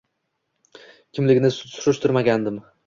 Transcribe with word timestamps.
Kimligini 1.19 1.55
surishtirmagandim 1.61 2.63